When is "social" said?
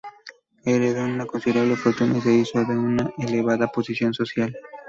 4.15-4.57